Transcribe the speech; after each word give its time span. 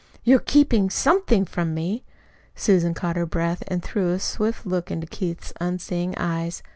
"You're 0.23 0.39
keeping 0.39 0.89
SOMETHING 0.89 1.45
from 1.45 1.75
me." 1.75 2.03
Susan 2.55 2.95
caught 2.95 3.17
her 3.17 3.27
breath 3.27 3.61
and 3.67 3.83
threw 3.83 4.09
a 4.13 4.19
swift 4.19 4.65
look 4.65 4.89
into 4.89 5.05
Keith's 5.05 5.53
unseeing 5.61 6.15
eyes. 6.17 6.63